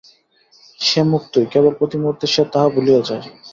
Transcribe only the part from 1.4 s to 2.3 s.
কেবল প্রতি মুহূর্তে